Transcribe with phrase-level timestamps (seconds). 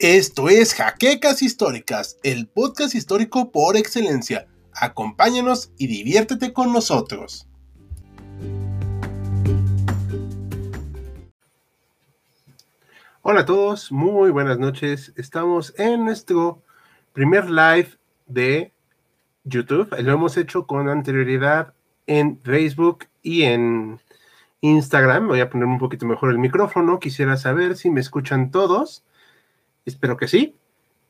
[0.00, 4.46] Esto es Jaquecas Históricas, el podcast histórico por excelencia.
[4.72, 7.46] Acompáñanos y diviértete con nosotros.
[13.20, 15.12] Hola a todos, muy buenas noches.
[15.16, 16.62] Estamos en nuestro
[17.12, 17.90] primer live
[18.26, 18.72] de
[19.44, 19.94] YouTube.
[20.00, 21.74] Lo hemos hecho con anterioridad
[22.06, 24.00] en Facebook y en
[24.62, 25.28] Instagram.
[25.28, 27.00] Voy a poner un poquito mejor el micrófono.
[27.00, 29.04] Quisiera saber si me escuchan todos.
[29.84, 30.56] Espero que sí.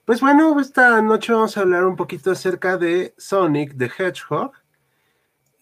[0.05, 4.53] Pues bueno, esta noche vamos a hablar un poquito acerca de Sonic the Hedgehog.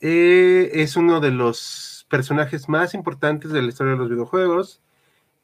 [0.01, 4.81] Eh, es uno de los personajes más importantes de la historia de los videojuegos.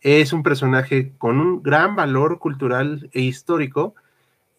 [0.00, 3.94] Es un personaje con un gran valor cultural e histórico.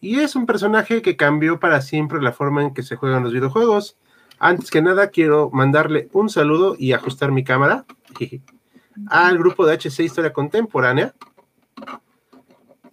[0.00, 3.32] Y es un personaje que cambió para siempre la forma en que se juegan los
[3.32, 3.96] videojuegos.
[4.38, 7.86] Antes que nada, quiero mandarle un saludo y ajustar mi cámara
[9.08, 11.14] al grupo de HC Historia Contemporánea.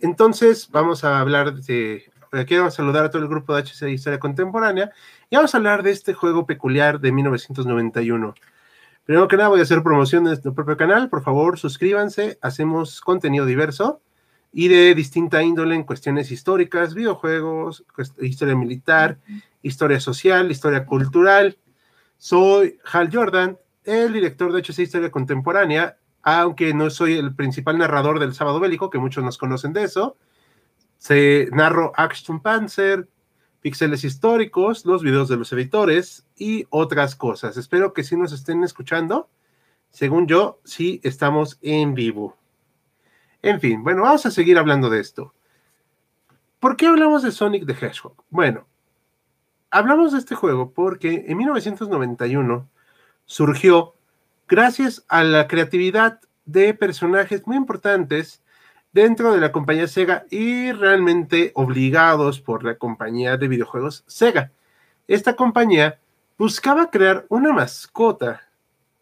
[0.04, 2.12] Entonces, vamos a hablar de.
[2.46, 4.92] Quiero saludar a todo el grupo de HC Historia Contemporánea
[5.30, 8.34] y vamos a hablar de este juego peculiar de 1991.
[9.06, 11.10] Primero que nada, voy a hacer promoción de nuestro propio canal.
[11.10, 12.38] Por favor, suscríbanse.
[12.42, 14.02] Hacemos contenido diverso
[14.52, 17.86] y de distinta índole en cuestiones históricas, videojuegos,
[18.20, 19.20] historia militar,
[19.62, 21.58] historia social, historia cultural.
[22.18, 28.20] Soy Hal Jordan, el director de HC Historia Contemporánea aunque no soy el principal narrador
[28.20, 30.18] del Sábado Bélico, que muchos nos conocen de eso.
[30.98, 33.10] Se narro Action Panzer,
[33.60, 37.58] píxeles históricos, los videos de los editores y otras cosas.
[37.58, 39.30] Espero que sí nos estén escuchando.
[39.92, 42.38] Según yo, sí estamos en vivo.
[43.42, 45.34] En fin, bueno, vamos a seguir hablando de esto.
[46.60, 48.16] ¿Por qué hablamos de Sonic the Hedgehog?
[48.30, 48.66] Bueno,
[49.70, 52.70] hablamos de este juego porque en 1991
[53.26, 53.93] surgió
[54.48, 58.44] gracias a la creatividad de personajes muy importantes
[58.92, 64.52] dentro de la compañía Sega y realmente obligados por la compañía de videojuegos Sega.
[65.08, 66.00] Esta compañía
[66.38, 68.42] buscaba crear una mascota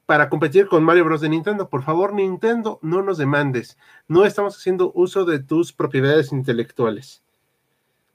[0.06, 1.22] para competir con Mario Bros.
[1.22, 1.69] de Nintendo.
[1.69, 3.78] Por favor, Nintendo, no nos demandes.
[4.08, 7.23] No estamos haciendo uso de tus propiedades intelectuales.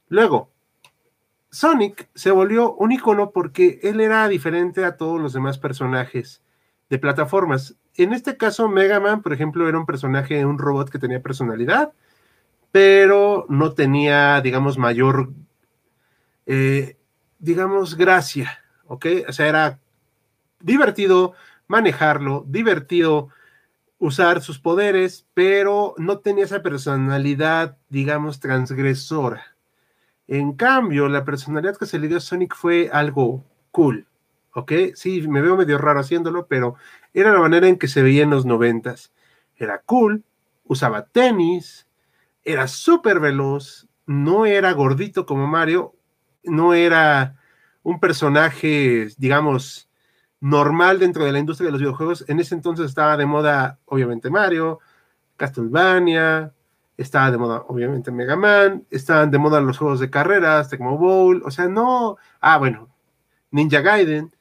[0.08, 0.50] Luego,
[1.50, 6.42] Sonic se volvió un icono porque él era diferente a todos los demás personajes
[6.88, 7.76] de plataformas.
[7.94, 11.92] En este caso, Mega Man, por ejemplo, era un personaje, un robot que tenía personalidad,
[12.72, 15.30] pero no tenía, digamos, mayor,
[16.46, 16.96] eh,
[17.38, 19.06] digamos, gracia, ¿ok?
[19.28, 19.78] O sea, era
[20.60, 21.34] divertido
[21.68, 23.28] manejarlo, divertido
[23.98, 29.56] usar sus poderes, pero no tenía esa personalidad, digamos, transgresora.
[30.28, 34.06] En cambio, la personalidad que se le dio a Sonic fue algo cool,
[34.56, 34.72] ¿ok?
[34.94, 36.76] Sí, me veo medio raro haciéndolo, pero
[37.12, 39.12] era la manera en que se veía en los noventas.
[39.54, 40.24] Era cool,
[40.64, 41.86] usaba tenis,
[42.42, 45.94] era súper veloz, no era gordito como Mario,
[46.42, 47.36] no era
[47.82, 49.90] un personaje, digamos,
[50.40, 52.24] normal dentro de la industria de los videojuegos.
[52.26, 54.80] En ese entonces estaba de moda, obviamente, Mario,
[55.36, 56.54] Castlevania,
[56.96, 61.42] estaba de moda, obviamente, Mega Man, estaban de moda los juegos de carreras, Tecmo Bowl,
[61.44, 62.88] o sea, no, ah, bueno,
[63.50, 64.35] Ninja Gaiden,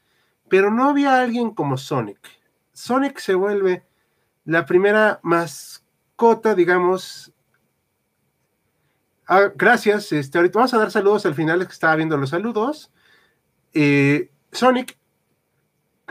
[0.56, 2.18] pero no había alguien como Sonic.
[2.72, 3.84] Sonic se vuelve
[4.46, 7.34] la primera mascota, digamos.
[9.28, 10.14] Ah, gracias.
[10.14, 12.90] Este, ahorita vamos a dar saludos al final, que estaba viendo los saludos.
[13.74, 14.98] Eh, Sonic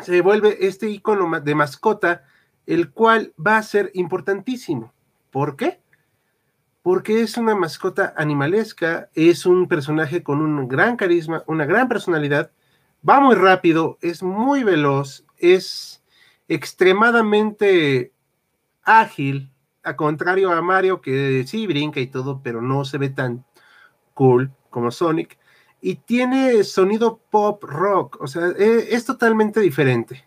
[0.02, 2.24] se vuelve este icono de mascota,
[2.66, 4.92] el cual va a ser importantísimo.
[5.30, 5.80] ¿Por qué?
[6.82, 12.50] Porque es una mascota animalesca, es un personaje con un gran carisma, una gran personalidad,
[13.08, 16.02] va muy rápido, es muy veloz, es
[16.48, 18.12] extremadamente
[18.82, 19.50] ágil,
[19.82, 23.44] a contrario a Mario que sí brinca y todo, pero no se ve tan
[24.14, 25.38] cool como Sonic.
[25.80, 30.24] Y tiene sonido pop rock, o sea, e, es, totalmente diferente.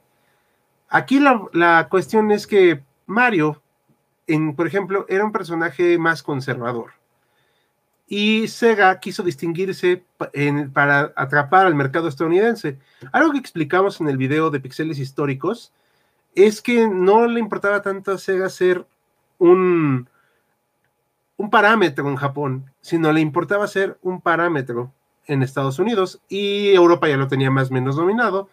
[0.89, 3.61] Aquí la, la, cuestión es que Mario,
[4.55, 6.96] por ejemplo, era un personaje más conservador
[8.07, 10.03] y Sega quiso distinguirse
[10.73, 12.79] para atrapar al mercado estadounidense.
[13.11, 15.73] Algo que explicamos en el video de Pixeles Históricos
[16.33, 18.85] es que no le importaba tanto a Sega ser
[19.39, 20.07] un,
[21.51, 24.93] parámetro en Japón, sino le importaba ser un parámetro
[25.25, 28.49] en Estados Unidos y Europa ya lo tenía más o menos dominado.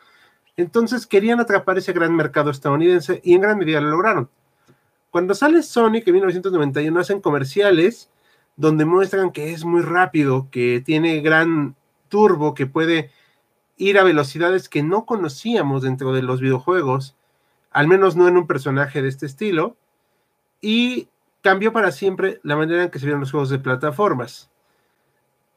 [0.57, 4.29] Entonces querían atrapar ese gran mercado estadounidense y en gran medida lo lograron.
[5.11, 8.11] Cuando sale Sonic en 1991 hacen comerciales
[8.57, 11.77] donde muestran que es muy rápido, que tiene gran
[12.09, 13.11] turbo, que puede
[13.77, 17.17] ir a velocidades que no conocíamos dentro de los videojuegos,
[17.71, 19.77] al menos no en un personaje de este estilo.
[20.61, 21.09] Y
[21.43, 24.51] cambió para siempre la manera en que se vieron los juegos de plataformas.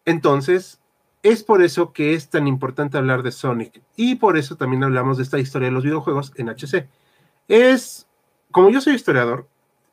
[0.04, 0.82] Entonces,
[1.24, 5.18] es por eso que es tan importante hablar de Sonic y por eso también hablamos
[5.18, 6.88] de esta historia de los videojuegos en HC.
[7.48, 8.08] Es,
[8.52, 9.48] como yo soy historiador,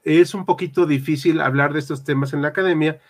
[0.05, 3.01] es un poquito difícil hablar de estos temas en la academia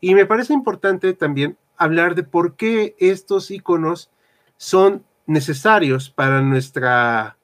[0.00, 4.10] y me parece importante también hablar de por qué estos iconos
[4.56, 7.36] son necesarios para nuestra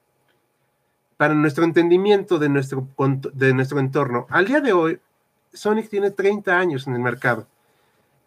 [1.17, 2.87] para nuestro entendimiento de nuestro,
[3.33, 4.25] de nuestro entorno.
[4.31, 4.99] Al día de hoy,
[5.53, 7.45] Sonic tiene 30 años en el mercado.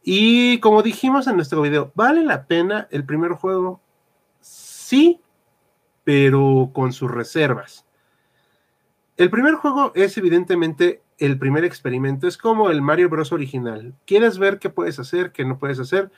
[0.05, 3.81] Y como dijimos en nuestro video, ¿vale la pena el primer juego?
[4.41, 5.21] Sí,
[6.05, 7.85] pero con sus reservas.
[9.17, 13.31] El primer juego es evidentemente el primer experimento, es como el Mario Bros.
[13.31, 13.95] original.
[14.07, 16.11] Quieres ver qué puedes hacer, qué no puedes hacer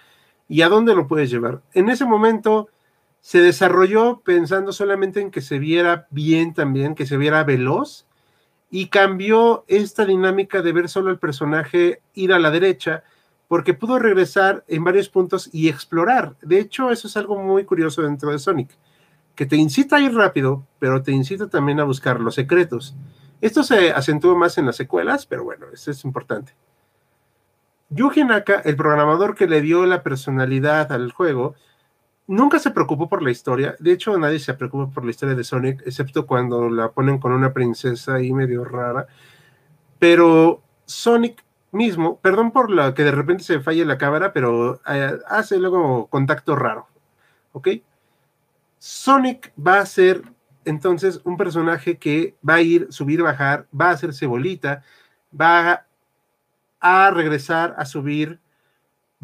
[0.48, 1.60] y a dónde lo puedes llevar.
[1.74, 2.68] En ese momento
[3.20, 8.06] se desarrolló pensando solamente en que se viera bien también, que se viera veloz
[8.70, 13.04] y cambió esta dinámica de ver solo el personaje ir a la derecha
[13.46, 16.36] porque pudo regresar en varios puntos y explorar.
[16.40, 18.70] De hecho, eso es algo muy curioso dentro de Sonic,
[19.36, 22.96] que te incita a ir rápido, pero te incita también a buscar los secretos.
[23.40, 26.54] Esto se acentuó más en las secuelas, pero bueno, eso es importante.
[27.90, 31.54] Yuji Naka, el programador que le dio la personalidad al juego,
[32.26, 33.76] nunca se preocupó por la historia.
[33.78, 37.32] De hecho, nadie se preocupa por la historia de Sonic, excepto cuando la ponen con
[37.32, 39.06] una princesa ahí medio rara.
[39.98, 45.18] Pero Sonic mismo, perdón por la que de repente se falle la cámara, pero eh,
[45.28, 46.88] hace luego contacto raro.
[47.52, 47.68] ¿Ok?
[48.78, 50.22] Sonic va a ser
[50.64, 54.82] entonces un personaje que va a ir, subir, bajar, va a hacerse bolita,
[55.38, 55.86] va
[56.80, 58.40] a regresar, a subir,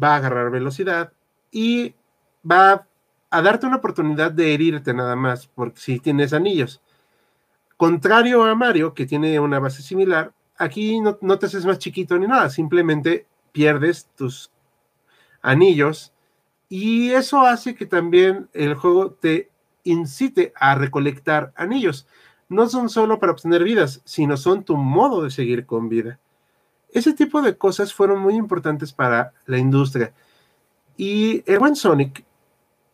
[0.01, 1.13] va a agarrar velocidad
[1.51, 1.95] y
[2.49, 2.87] va
[3.29, 6.81] a darte una oportunidad de herirte nada más, porque si tienes anillos.
[7.77, 12.27] Contrario a Mario, que tiene una base similar, aquí no, te haces más chiquito ni
[12.27, 14.51] nada, simplemente pierdes tus
[15.41, 16.13] anillos
[16.75, 19.51] y eso hace que también el juego te
[19.83, 22.07] incite a recolectar anillos.
[22.49, 26.19] No son solo para obtener vidas, sino son tu modo de seguir con vida.
[26.89, 30.15] Ese tipo de cosas fueron muy importantes para la industria.
[30.97, 32.25] Y el buen Sonic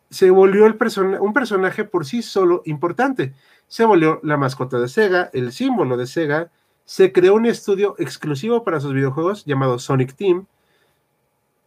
[0.09, 3.33] se volvió un personaje por sí solo importante.
[3.69, 6.51] Se volvió la mascota de Sega, el símbolo de Sega,
[6.83, 10.47] se creó un estudio exclusivo para sus videojuegos llamado Sonic Team.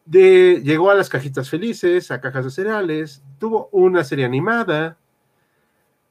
[0.04, 4.96] De, llegó a las cajitas felices, a cajas de cereales, tuvo una serie animada,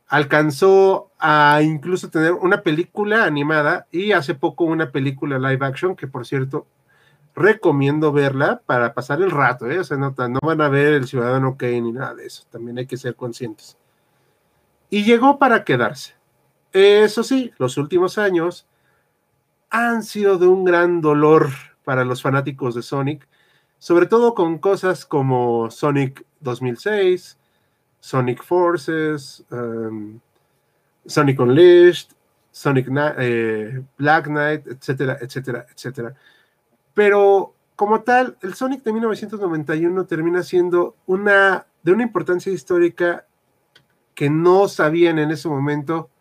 [0.08, 6.08] alcanzó a incluso tener una película animada y hace poco una película live action que
[6.08, 6.68] por cierto
[7.36, 9.80] recomiendo verla para pasar el rato, ¿eh?
[9.80, 12.78] o sea, no, no van a ver el ciudadano Kane ni nada de eso, también
[12.78, 13.78] hay que ser conscientes.
[14.90, 16.16] Y llegó para quedarse.
[16.74, 18.68] Eso sí, los últimos años
[19.70, 21.50] han sido de un gran dolor
[21.86, 23.28] para los fanáticos de Sonic,
[23.82, 27.36] sobre todo con cosas como Sonic 2006,
[28.00, 30.20] Sonic Forces, um,
[31.08, 32.10] Sonic Unleashed,
[32.52, 32.88] Sonic
[33.18, 36.14] eh, Black Knight, etcétera, etcétera, etcétera.
[36.94, 43.26] Pero como tal, el Sonic de 1991 termina siendo una de una importancia histórica
[44.14, 46.12] que no sabían en ese momento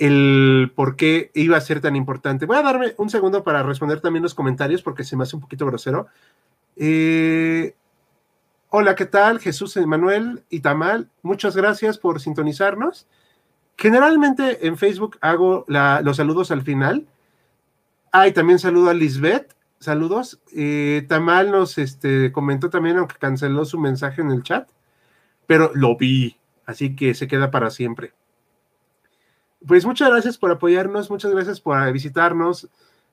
[0.00, 2.46] el por qué iba a ser tan importante.
[2.46, 5.42] Voy a darme un segundo para responder también los comentarios porque se me hace un
[5.42, 6.06] poquito grosero.
[6.74, 7.74] Eh,
[8.70, 9.40] hola, ¿qué tal?
[9.40, 13.06] Jesús Emanuel y Tamal, muchas gracias por sintonizarnos.
[13.76, 17.06] Generalmente en Facebook hago los saludos al final.
[18.10, 19.54] Ay, también saludo a Lisbeth.
[19.80, 20.40] Saludos.
[20.56, 24.68] Eh, Tamal nos este, comentó también, aunque canceló su mensaje en el chat,
[25.46, 28.14] pero lo vi, así que se queda para siempre.
[29.66, 32.68] Pues muchas gracias por apoyarnos, muchas gracias por visitarnos.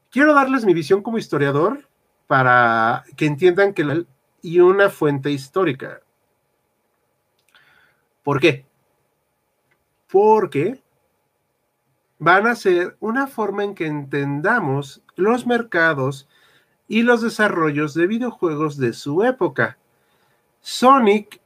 [0.10, 1.88] Quiero darles mi visión como historiador
[2.26, 4.04] para que entiendan que la,
[4.42, 6.02] y una fuente histórica.
[8.24, 8.66] ¿Por qué?
[10.10, 10.82] Porque
[12.20, 16.28] van a ser una forma en que entendamos los mercados
[16.88, 19.78] y los desarrollos de videojuegos de su época.
[20.62, 21.40] Sonic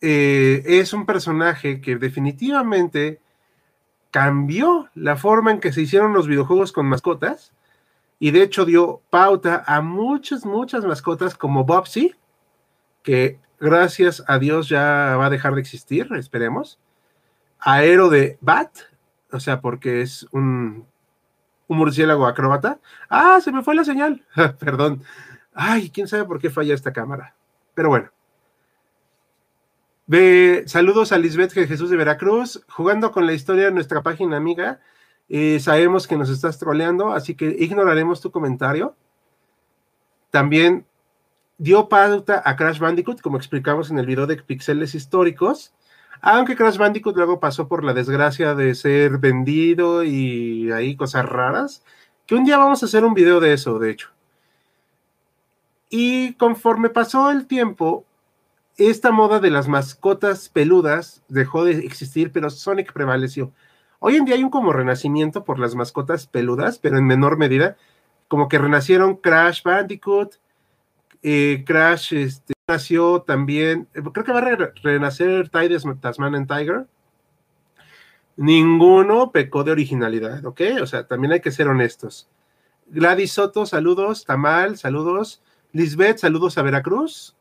[0.00, 3.20] eh, es un personaje que definitivamente
[4.10, 7.52] cambió la forma en que se hicieron los videojuegos con mascotas
[8.18, 12.14] y de hecho dio pauta a muchas, muchas mascotas como Bobsy,
[13.02, 16.78] que gracias a Dios ya va a dejar de existir, esperemos.
[17.58, 18.70] Aero de Bat,
[19.32, 20.86] o sea, porque es un,
[21.68, 22.78] murciélago acróbata.
[23.08, 24.24] Ah, se me fue la señal.
[24.58, 25.02] Perdón.
[25.54, 27.34] Ay, quién sabe por qué falla esta cámara.
[27.74, 28.10] Pero bueno
[30.66, 34.80] saludos a Lisbeth Jesús de Veracruz, jugando con la historia de nuestra página amiga.
[35.28, 38.96] Eh, sabemos que nos estás troleando, así que ignoraremos tu comentario.
[40.30, 40.84] También
[41.58, 45.72] dio pauta a Crash Bandicoot, como explicamos en el video de pixeles históricos,
[46.20, 51.84] aunque Crash Bandicoot luego pasó por la desgracia de ser vendido y ahí cosas raras,
[52.26, 54.08] que un día vamos a hacer un video de eso, de hecho.
[55.88, 58.06] Y conforme pasó el tiempo,
[58.88, 63.52] esta moda de las mascotas peludas dejó de existir, pero Sonic prevaleció.
[63.98, 67.76] Hoy en día hay un como renacimiento por las mascotas peludas, pero en menor medida,
[68.28, 70.36] como que renacieron Crash Bandicoot,
[71.22, 76.86] eh, Crash este, nació también, eh, creo que va a renacer Tasmanian Tiger.
[78.36, 80.62] Ninguno pecó de originalidad, ¿ok?
[80.80, 82.30] O sea, también hay que ser honestos.
[82.86, 84.24] Gladys Soto, saludos.
[84.24, 85.42] Tamal, saludos.
[85.72, 87.36] Lisbeth, saludos a Veracruz.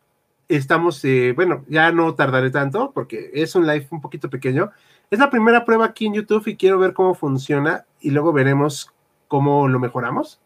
[0.50, 4.72] Estamos, eh, bueno, ya no tardaré tanto porque es un live un poquito pequeño.
[5.10, 8.91] Es la primera prueba aquí en YouTube y quiero ver cómo funciona y luego veremos
[9.27, 10.41] cómo lo mejoramos.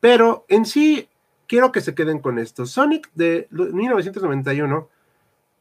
[0.00, 1.08] Pero en sí,
[1.46, 2.64] quiero que se queden con esto.
[2.64, 4.88] Sonic de 1991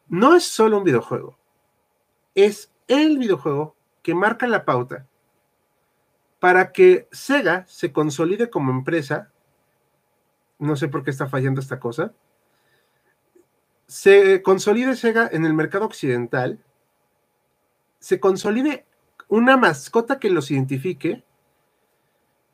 [0.07, 1.37] no es solo un videojuego,
[2.35, 5.07] es el videojuego que marca la pauta
[6.39, 9.31] para que Sega se consolide como empresa.
[10.59, 12.13] No sé por qué está fallando esta cosa.
[13.87, 16.59] Se consolide Sega en el mercado occidental.
[17.99, 18.85] Se consolide
[19.27, 21.23] una mascota que los identifique.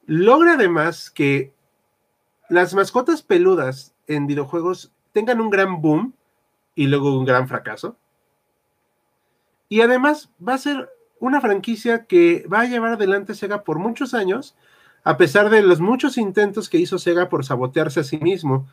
[0.05, 1.53] Logra además que
[2.49, 6.13] las mascotas peludas en videojuegos tengan un gran boom
[6.75, 7.97] y luego un gran fracaso.
[9.69, 14.13] Y además va a ser una franquicia que va a llevar adelante Sega por muchos
[14.13, 14.55] años,
[15.03, 18.67] a pesar de los muchos intentos que hizo Sega por sabotearse a sí mismo.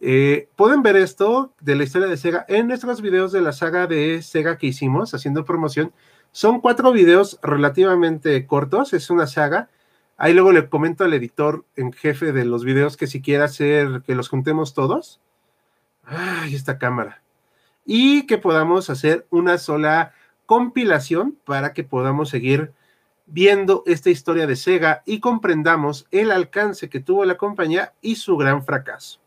[0.00, 3.86] Eh, pueden ver esto de la historia de Sega en nuestros videos de la saga
[3.86, 5.92] de Sega que hicimos haciendo promoción.
[6.32, 9.68] Son cuatro videos relativamente cortos, es una saga
[10.22, 14.02] Ahí luego le comento al editor en jefe de los videos que si quiere hacer
[14.04, 15.18] que los juntemos todos.
[16.04, 17.22] Ay, esta cámara.
[17.86, 20.12] Y que podamos hacer una sola
[20.44, 22.74] compilación para que podamos seguir
[23.24, 28.36] viendo esta historia de Sega y comprendamos el alcance que tuvo la compañía y su
[28.36, 29.19] gran fracaso.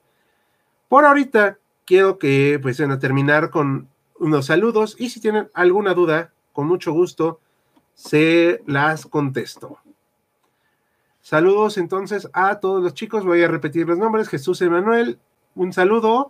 [0.93, 6.67] Por ahorita quiero que pues terminar con unos saludos y si tienen alguna duda, con
[6.67, 7.39] mucho gusto
[7.95, 9.79] se las contesto.
[11.19, 13.25] Saludos entonces a todos los chicos.
[13.25, 14.29] Voy a repetir los nombres.
[14.29, 15.17] Jesús Emanuel,
[15.55, 16.27] un saludo.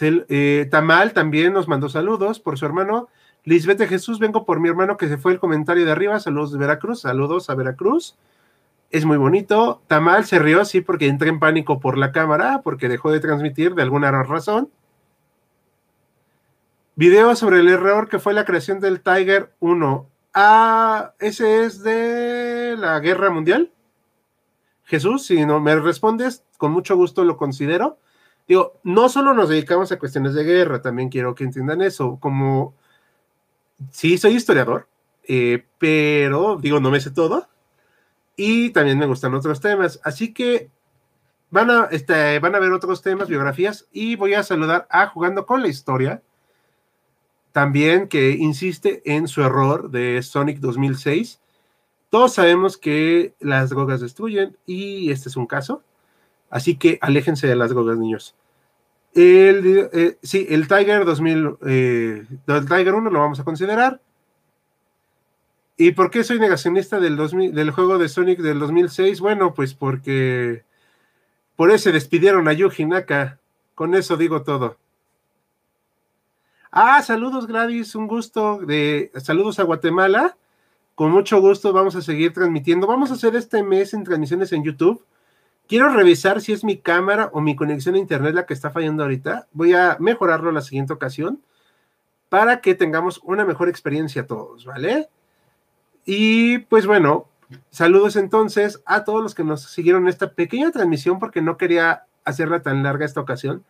[0.00, 3.10] Eh, Tamal también nos mandó saludos por su hermano.
[3.44, 6.18] Lisbeth de Jesús, vengo por mi hermano que se fue el comentario de arriba.
[6.20, 7.02] Saludos de Veracruz.
[7.02, 8.16] Saludos a Veracruz.
[8.90, 9.82] Es muy bonito.
[9.86, 13.74] Tamal se rió, sí, porque entré en pánico por la cámara, porque dejó de transmitir
[13.74, 14.70] de alguna razón.
[16.96, 20.06] Video sobre el error que fue la creación del Tiger 1.
[20.34, 23.70] Ah, ese es de la Guerra Mundial.
[24.84, 27.98] Jesús, si no me respondes, con mucho gusto lo considero.
[28.48, 32.74] Digo, no solo nos dedicamos a cuestiones de guerra, también quiero que entiendan eso, como,
[33.90, 34.88] sí, soy historiador,
[35.28, 37.46] eh, pero digo, no me sé todo,
[38.38, 40.70] y también me gustan otros temas, así que
[41.50, 45.44] van a, este, van a ver otros temas, biografías, y voy a saludar a Jugando
[45.44, 46.22] con la Historia,
[47.50, 51.40] también que insiste en su error de Sonic 2006,
[52.10, 55.82] todos sabemos que las drogas destruyen y este es un caso.
[56.48, 58.34] Así que aléjense de las drogas, niños.
[59.14, 64.00] El, eh, sí, el Tiger 2000, eh, el Tiger 1 lo vamos a considerar.
[65.80, 69.20] ¿Y por qué soy negacionista del, del juego de Sonic del 2006?
[69.20, 70.64] Bueno, pues porque
[71.54, 73.38] por eso despidieron a Yuji Naka.
[73.76, 74.76] Con eso digo todo.
[76.72, 80.36] Ah, saludos Gladys, un gusto de saludos a Guatemala.
[80.96, 82.88] Con mucho gusto vamos a seguir transmitiendo.
[82.88, 85.04] Vamos a hacer este mes en transmisiones en YouTube.
[85.68, 89.04] Quiero revisar si es mi cámara o mi conexión a internet la que está fallando
[89.04, 89.46] ahorita.
[89.52, 91.40] Voy a mejorarlo la siguiente ocasión
[92.28, 95.08] para que tengamos una mejor experiencia todos, ¿vale?
[96.10, 97.28] Y pues bueno,
[97.68, 102.62] saludos entonces a todos los que nos siguieron esta pequeña transmisión porque no quería hacerla
[102.62, 103.62] tan larga esta ocasión.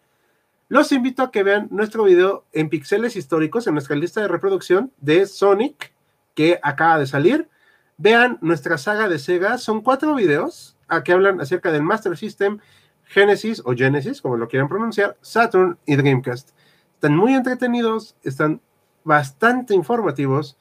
[0.69, 4.93] Los invito a que vean nuestro video en píxeles históricos en nuestra lista de reproducción
[4.99, 5.93] de Sonic
[6.37, 7.49] que acaba de salir.
[7.97, 12.61] Vean nuestra saga de Sega, son cuatro videos a que hablan acerca del Master System,
[13.03, 16.51] Genesis o Genesis, como lo quieran pronunciar, Saturn y Dreamcast.
[16.95, 18.61] Están muy entretenidos, están
[19.03, 20.57] bastante informativos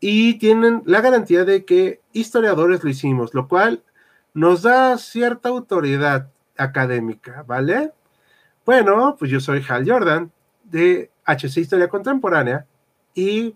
[0.00, 3.84] y tienen la garantía de que historiadores lo hicimos, lo cual
[4.32, 7.92] nos da cierta autoridad académica, ¿vale?
[8.64, 10.32] Bueno, pues yo soy Hal Jordan
[10.64, 12.66] de HC Historia Contemporánea
[13.14, 13.54] y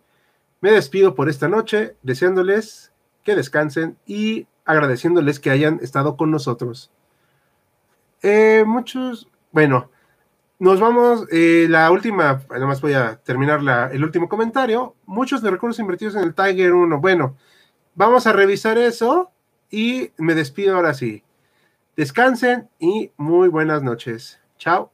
[0.60, 6.90] me despido por esta noche, deseándoles que descansen y agradeciéndoles que hayan estado con nosotros.
[8.22, 9.90] Eh, muchos, bueno,
[10.64, 14.96] nos vamos, eh, la última, además voy a terminar la, el último comentario.
[15.04, 17.00] Muchos de recursos invertidos en el Tiger 1.
[17.02, 17.36] Bueno,
[17.94, 19.30] vamos a revisar eso
[19.70, 21.22] y me despido ahora sí.
[21.96, 24.40] Descansen y muy buenas noches.
[24.56, 24.93] Chao.